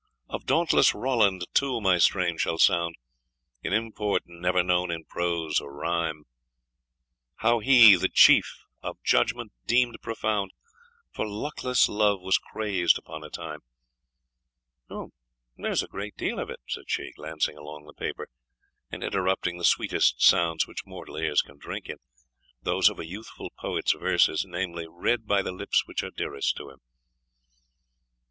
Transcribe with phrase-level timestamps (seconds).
[0.29, 2.95] Of dauntless Roland, too, my strain shall sound,
[3.61, 6.23] In import never known in prose or rhyme,
[7.35, 10.53] How He, the chief, of judgment deemed profound,
[11.11, 13.59] For luckless love was crazed upon a time"
[14.89, 18.27] "There is a great deal of it," said she, glancing along the paper,
[18.91, 21.97] and interrupting the sweetest sounds which mortal ears can drink in,
[22.63, 26.71] those of a youthful poet's verses, namely, read by the lips which are dearest to
[26.71, 26.79] him.